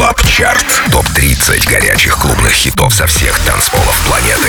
[0.00, 0.64] Club Chart.
[0.92, 4.48] Топ-30 горячих клубных хитов со всех танцполов планеты.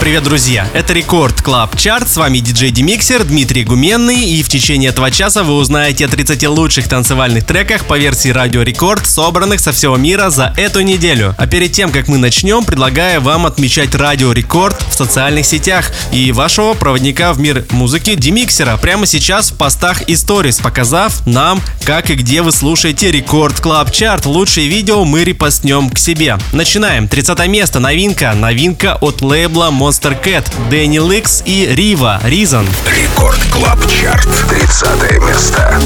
[0.00, 0.66] Привет, друзья!
[0.74, 2.08] Это Record Club Chart.
[2.08, 4.24] С вами диджей Демиксер Дмитрий Гуменный.
[4.24, 8.62] И в течение этого часа вы узнаете о 30 лучших танцевальных треках по версии Радио
[8.62, 11.32] Рекорд, собранных со всего мира за эту неделю.
[11.38, 16.32] А перед тем, как мы начнем, предлагаю вам отмечать Радио Рекорд в социальных сетях и
[16.32, 22.10] вашего проводника в мир музыки Демиксера прямо сейчас в постах и сторис, показав нам, как
[22.10, 24.26] и где вы слушаете Record Club Chart.
[24.26, 26.38] Лучшие видео мы репостнем к себе.
[26.52, 27.08] Начинаем.
[27.08, 27.78] 30 место.
[27.78, 28.32] Новинка.
[28.34, 30.46] Новинка от лейбла Monstercat.
[30.70, 32.20] Дэнни Ликс и Рива.
[32.24, 32.66] Reason.
[32.86, 34.28] Record Club Чарт.
[34.48, 35.80] 30 место.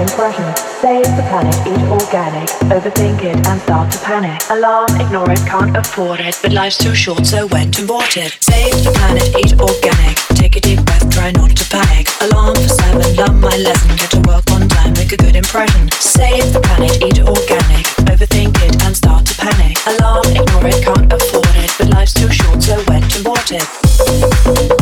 [0.00, 5.38] Afford save the planet eat organic overthink it and start to panic alarm ignore it.
[5.46, 6.38] Can't afford it.
[6.42, 8.28] But life's too short so sweat and worry.
[8.40, 10.16] Save the planet, eat organic.
[10.36, 12.08] Take a deep breath, try not to panic.
[12.20, 13.96] Alarm for seven, learn my lesson.
[13.96, 15.90] Get to work on time, make a good impression.
[15.90, 17.84] Save the planet, eat organic.
[18.12, 19.78] Overthink it and start to panic.
[19.86, 24.77] Alarm, ignore it, can't afford it, but life's too short, so went and bought.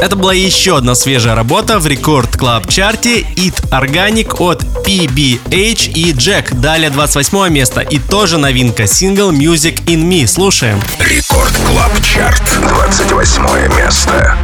[0.00, 6.12] Это была еще одна свежая работа в Record Club чарте It Organic от PBH и
[6.12, 6.54] Jack.
[6.58, 10.26] Далее 28 место и тоже новинка сингл Music in Me.
[10.26, 10.80] Слушаем.
[10.98, 14.36] Record Club Chart 28 место.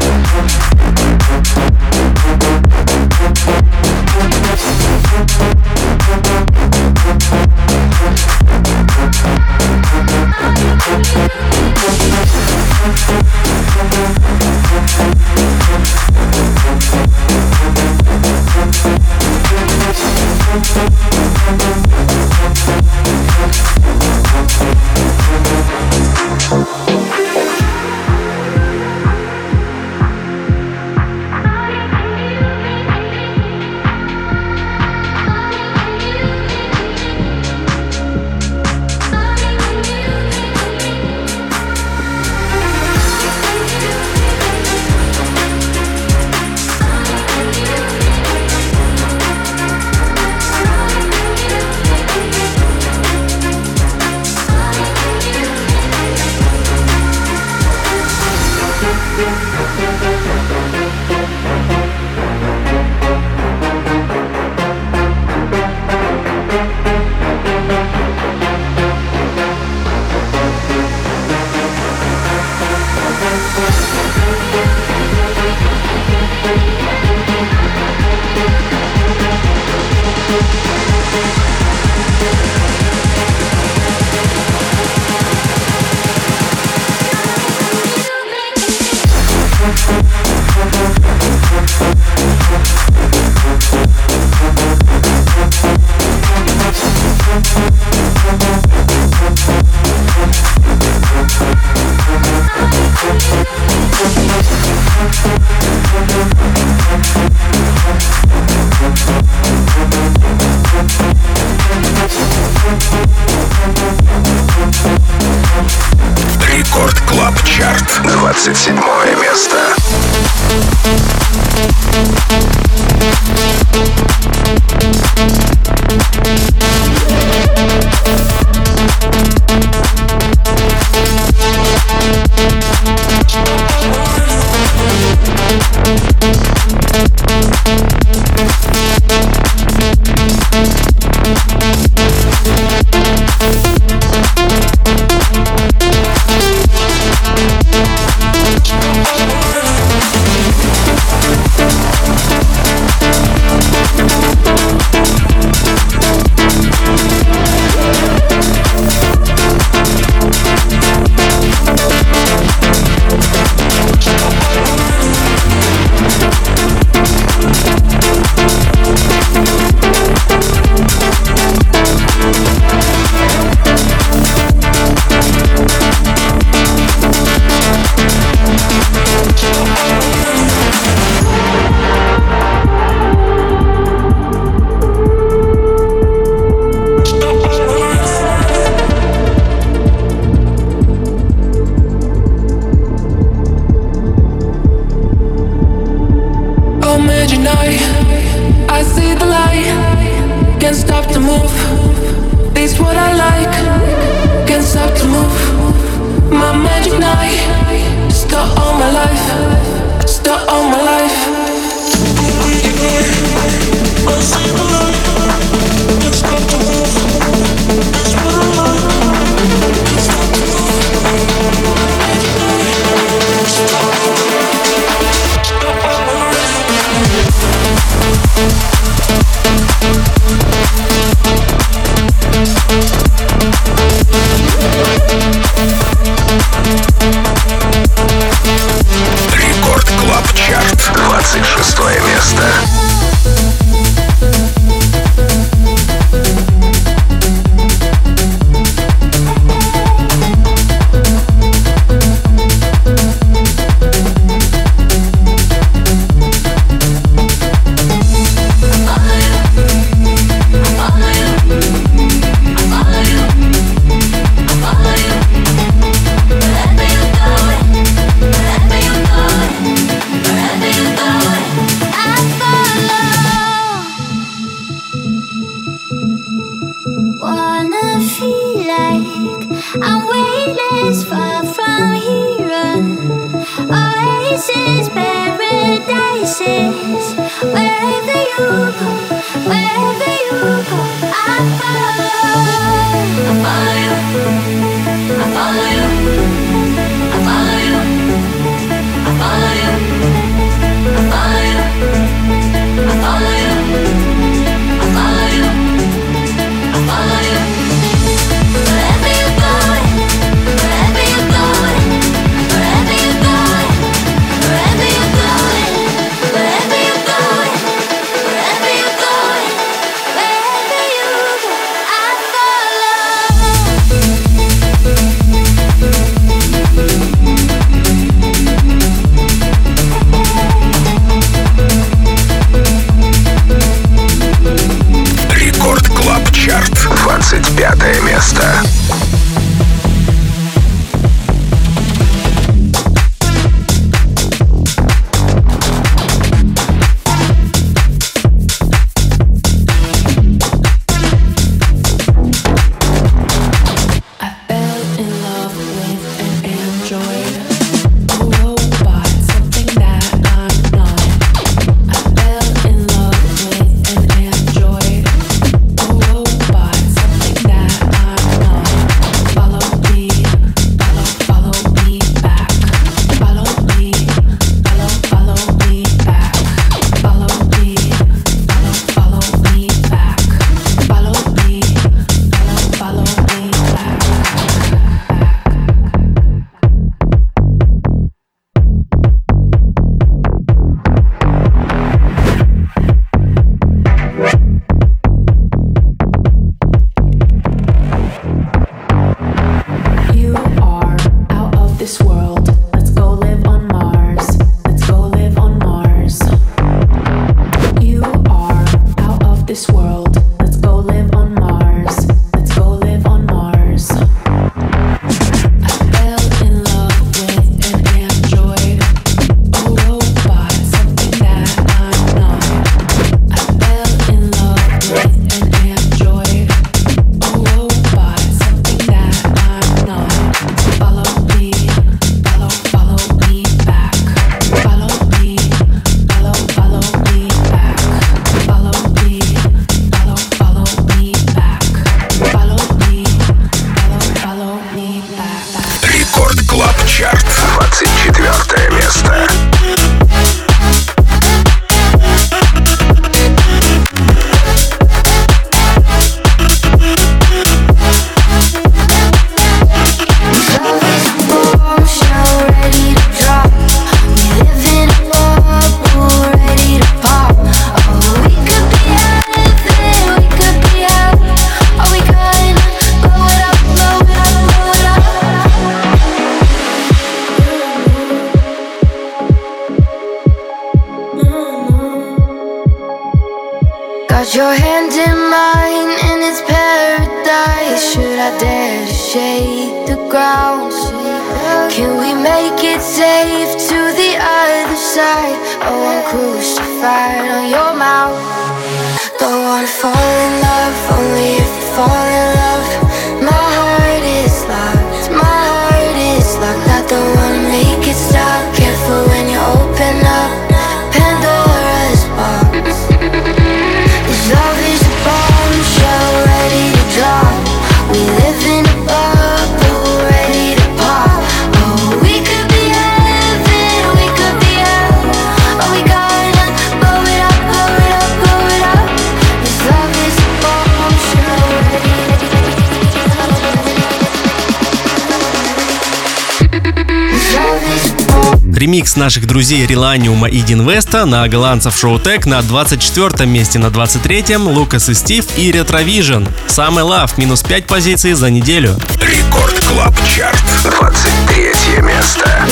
[538.97, 543.67] Наших друзей Relanium а и Deen West а на голландцев Showtek на 24 месте, на
[543.67, 546.25] 23-м Лукас и Стив и RetroVision.
[546.47, 548.79] Summer Love, минус 5 позиций за неделю.
[549.01, 552.47] Record Club Chart, 23 место.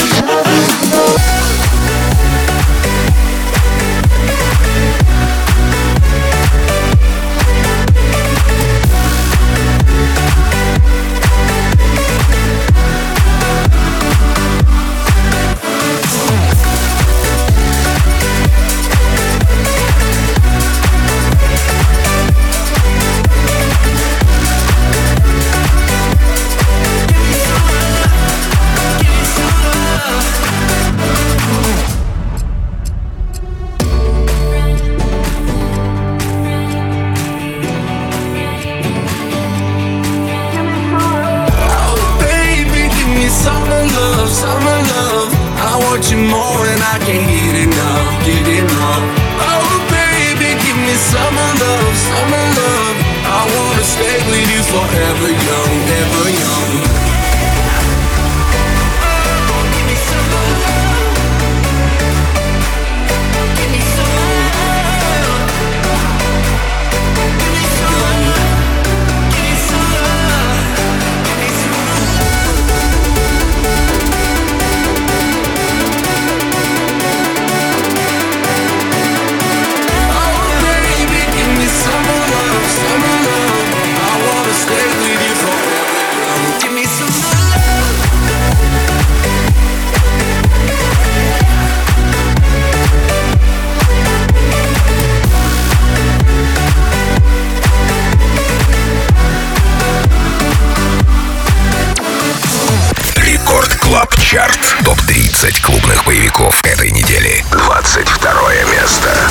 [104.35, 104.59] Чарт.
[104.85, 107.45] Топ-30 клубных боевиков этой недели.
[107.53, 109.31] 22 место.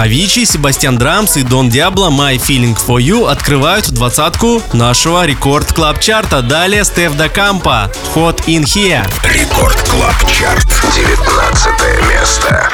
[0.00, 6.00] Avicii, Sebastien Drums и Don Diablo My Feeling For You открывают двадцатку нашего Record Club
[6.00, 6.40] Чарта.
[6.40, 9.06] Далее Steff da Campo Hot In Here.
[9.24, 11.70] Record Club Chart, 19
[12.08, 12.70] место.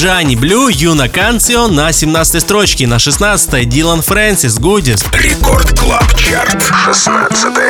[0.00, 5.04] Джани Блю, Юна Канцио на 17 строчке, на 16 Дилан Фрэнсис, Гудис.
[5.12, 7.69] Рекорд Клаб Чарт, 16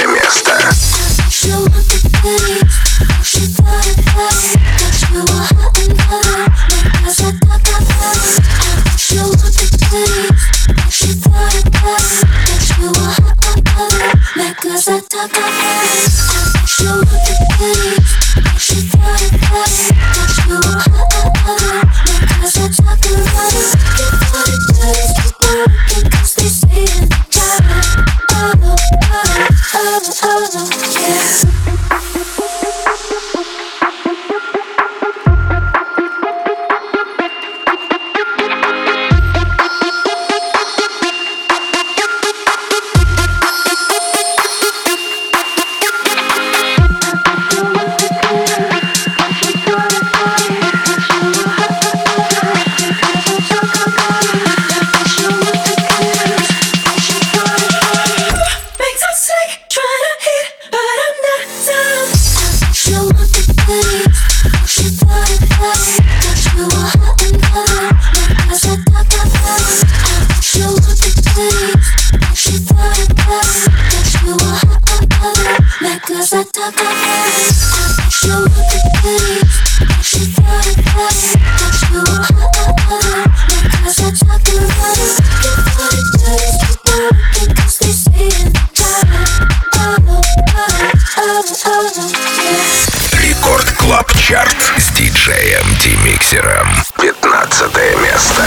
[94.41, 96.67] Чарт с диджеем Демиксером.
[96.99, 98.43] 15 место.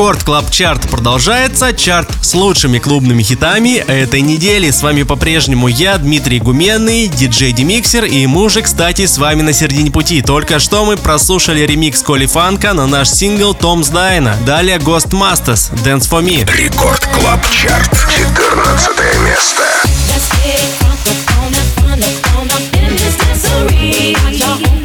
[0.00, 1.74] Record Club Chart продолжается.
[1.74, 4.70] Чарт с лучшими клубными хитами этой недели.
[4.70, 8.06] С вами по-прежнему я, Дмитрий Гуменный, диджей Демиксер.
[8.06, 10.22] И мы уже, кстати, с вами на середине пути.
[10.22, 14.38] Только что мы прослушали ремикс Коли Фанка на наш сингл Tom's Diner.
[14.46, 16.50] Далее Ghost Masters Dance For Me.
[16.50, 17.90] Record Club Chart.
[18.16, 19.62] 14 место.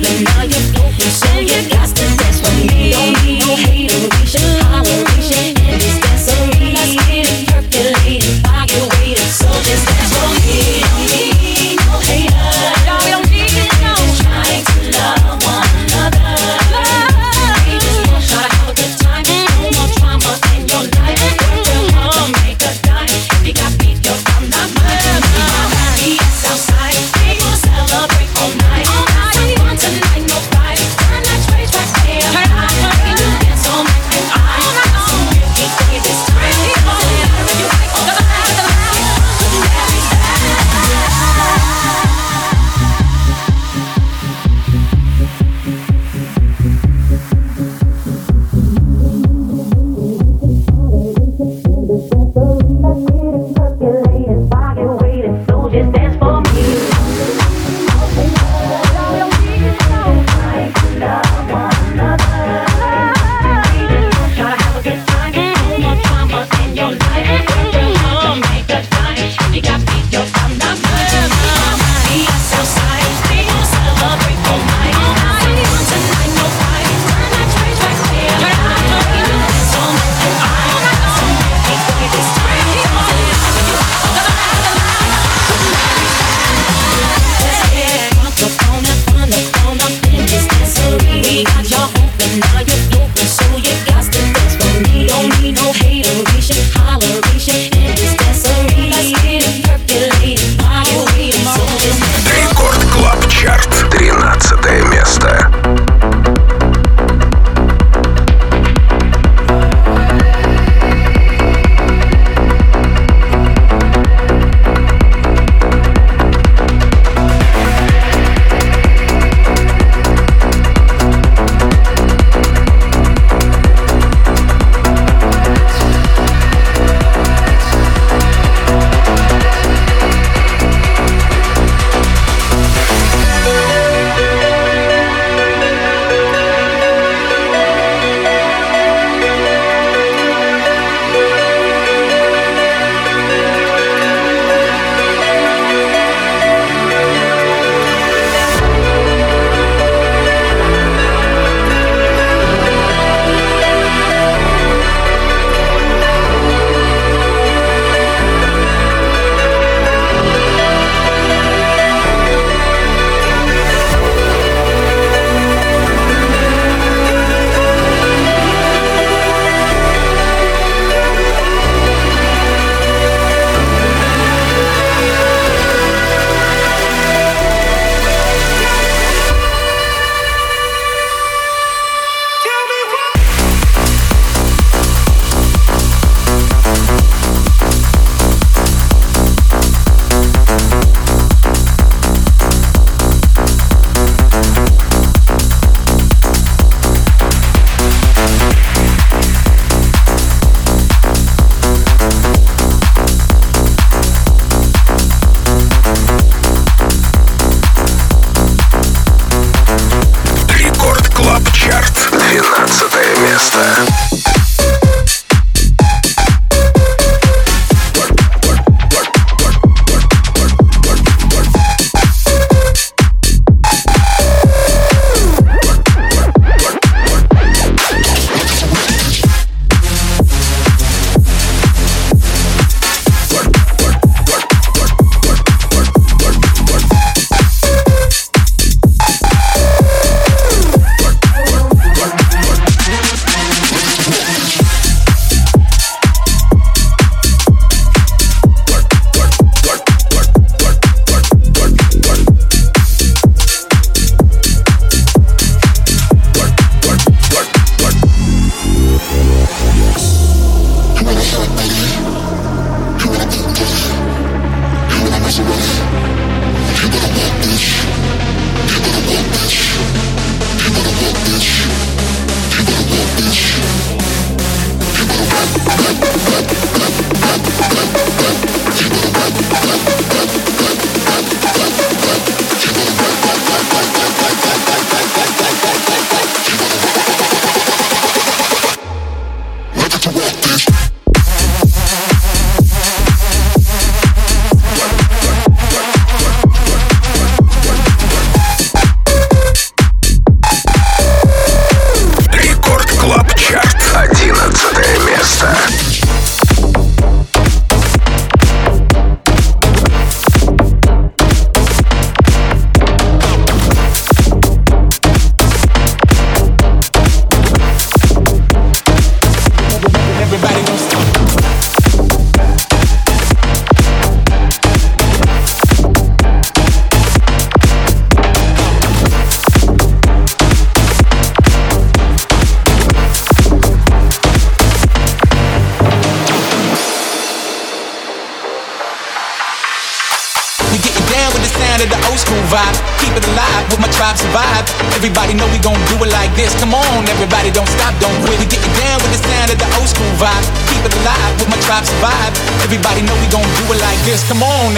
[0.06, 1.85] Open, now you're floating, so you got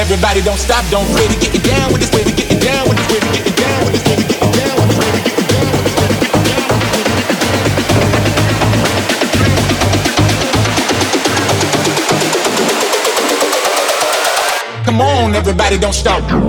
[0.10, 2.96] Everybody don't stop, don't quit it get down with this way, we getting down with
[2.96, 5.20] this way, we getting down with this way, we getting down with this way, we
[5.20, 6.96] getting down with this way, we getting down with this
[14.72, 14.86] way.
[14.86, 16.47] Come on, everybody, don't stop.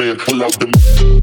[0.00, 1.19] man, pull out the.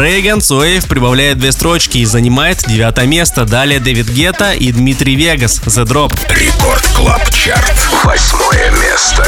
[0.00, 3.44] Рейган Цоев прибавляет две строчки и занимает девятое место.
[3.44, 6.18] Далее Дэвид Гетта и Дмитрий Вегас «The Drop».
[6.28, 7.74] Record Club Chart.
[8.04, 9.26] Восьмое место.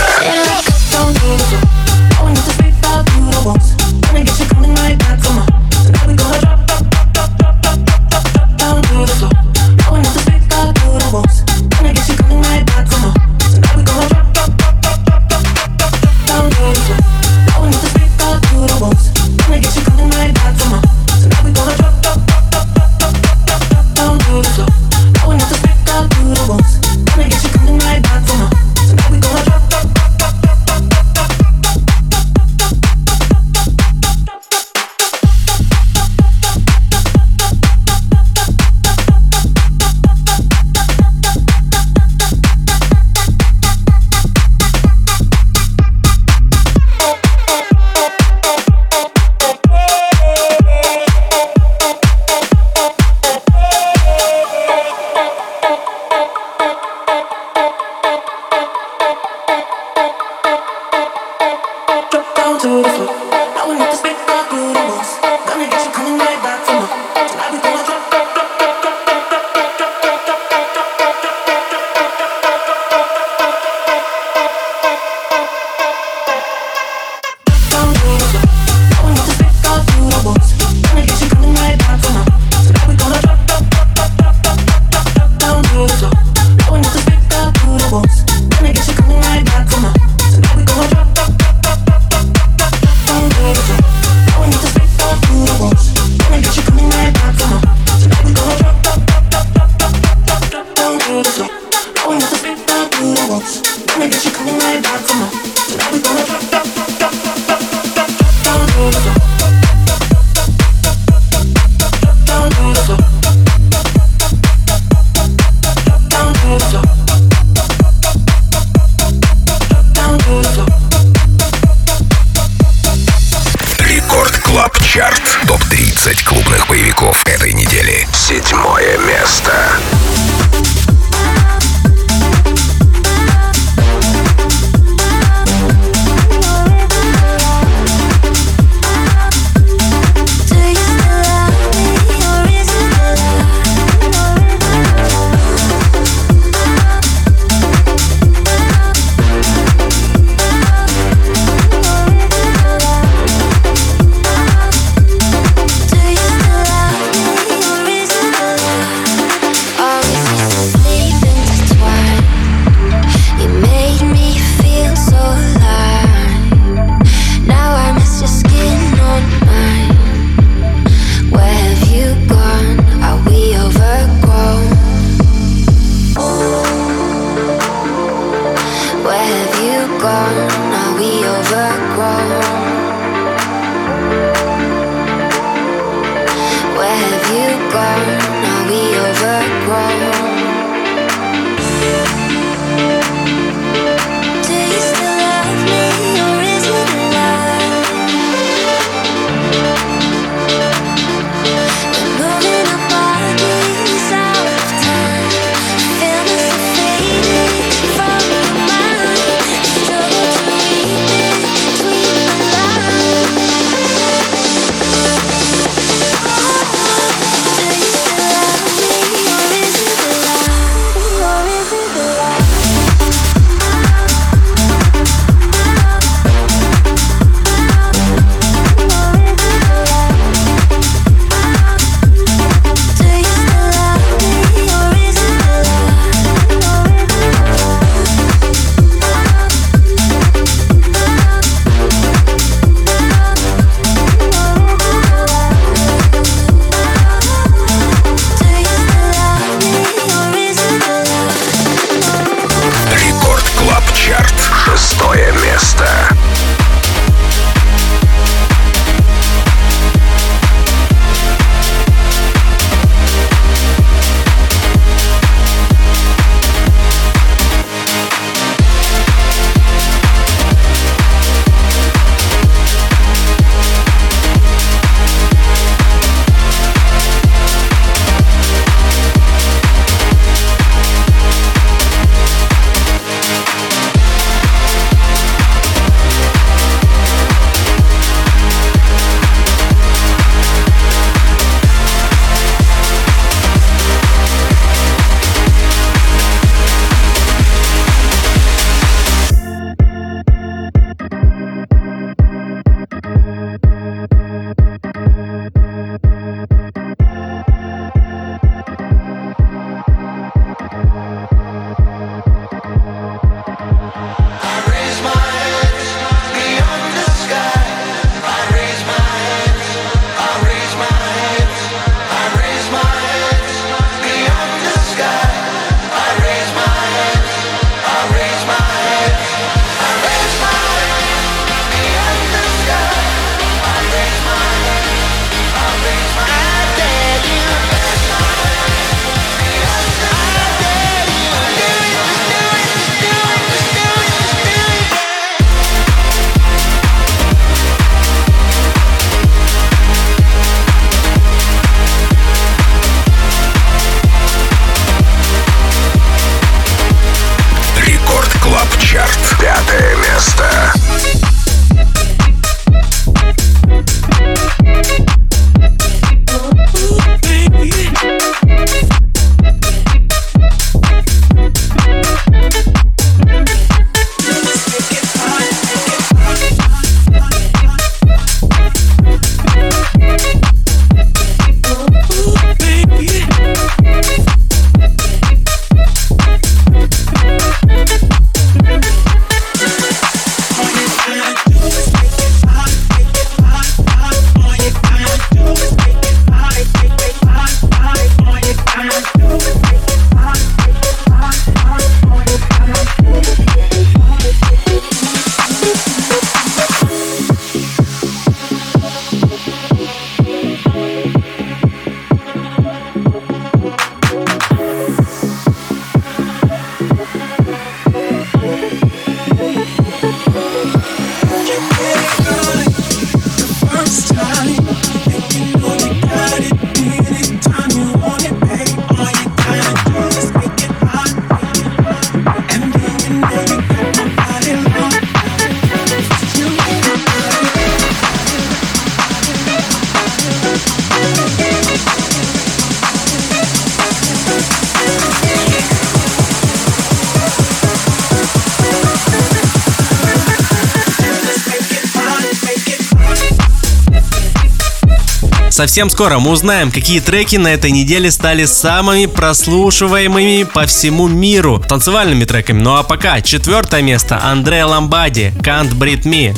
[455.62, 461.60] Совсем скоро мы узнаем, какие треки на этой неделе стали самыми прослушиваемыми по всему миру
[461.60, 462.60] танцевальными треками.
[462.60, 466.36] Ну а пока четвертое место Андреа Ламбади «Can't Breathe Me».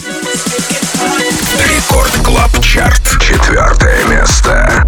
[1.70, 3.00] Record Club Chart.
[3.18, 4.86] Четвертое место.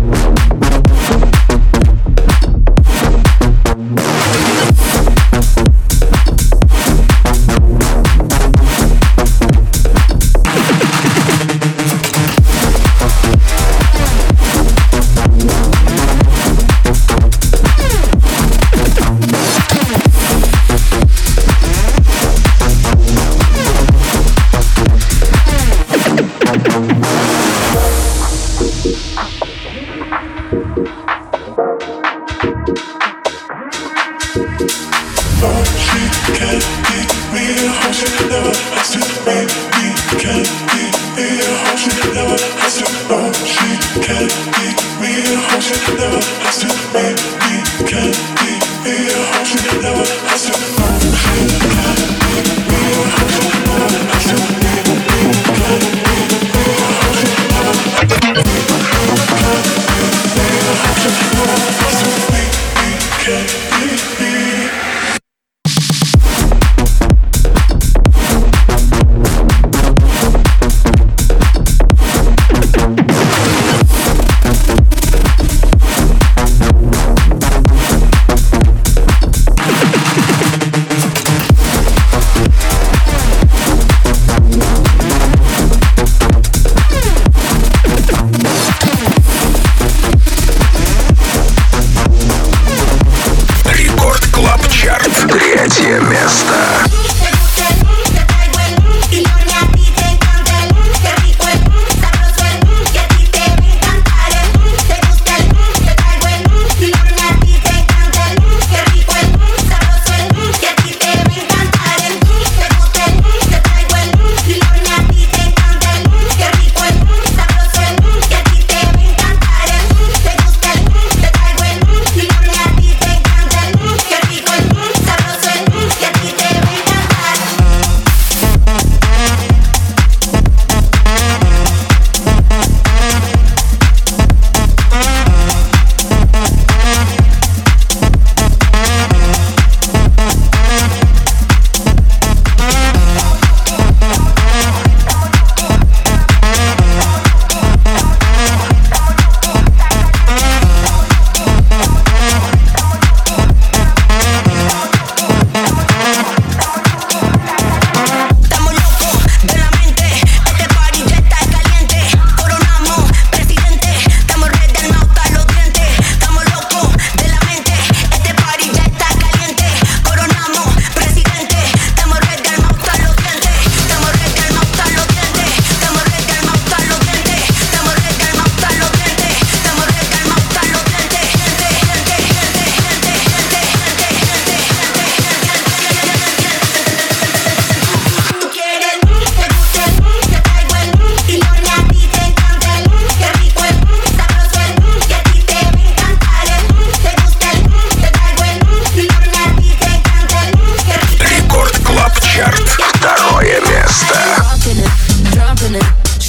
[205.56, 206.25] happening.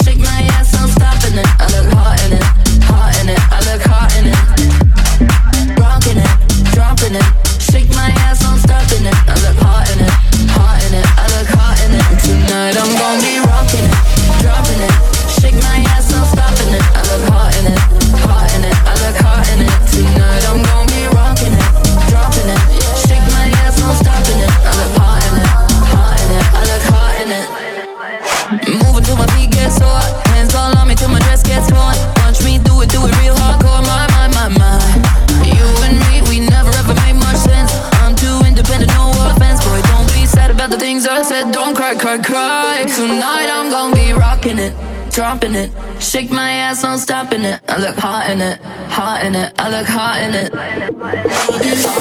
[49.78, 51.97] look hot in it.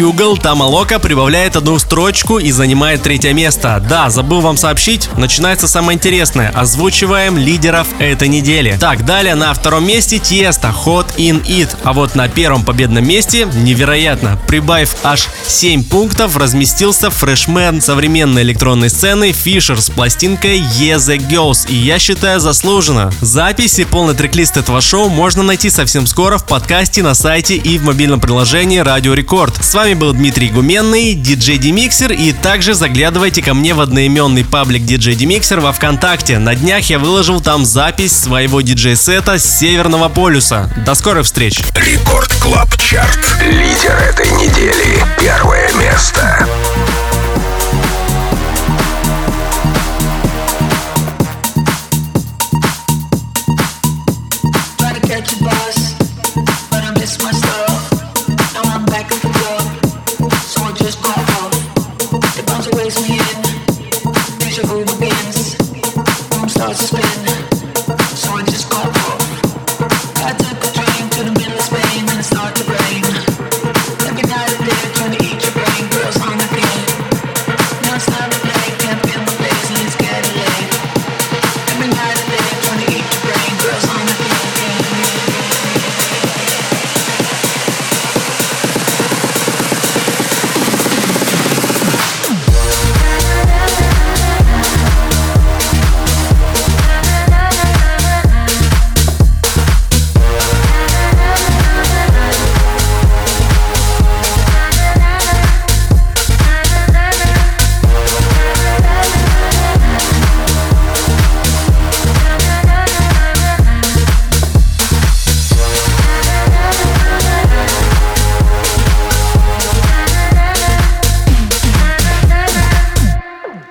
[0.00, 3.84] Хьюгл Тамалока прибавляет одну строчку и занимает третье место.
[3.86, 6.48] Да, забыл вам сообщить, начинается самое интересное.
[6.56, 8.78] Озвучиваем лидеров этой недели.
[8.80, 11.76] Так, далее на втором месте Тiesto Hot In It.
[11.84, 18.88] А вот на первом победном месте, невероятно, прибавив аж 7 пунктов, разместился freshman современной электронной
[18.88, 21.68] сцены Фишер с пластинкой Yeah The Girls.
[21.68, 23.12] И я считаю заслуженно.
[23.20, 27.78] Запись и полный трек-лист этого шоу можно найти совсем скоро в подкасте на сайте и
[27.78, 29.62] в мобильном приложении Радио Рекорд.
[29.62, 34.84] С вами был Дмитрий Гуменный, диджей Демиксер, и также заглядывайте ко мне в одноименный паблик
[34.84, 36.38] диджей Демиксер во Вконтакте.
[36.38, 40.72] На днях я выложил там запись своего диджей-сета с Северного полюса.
[40.86, 41.58] До скорых встреч!
[41.74, 43.18] Record Club Chart.
[43.42, 45.04] Лидер этой недели.
[45.40, 46.46] Первое место.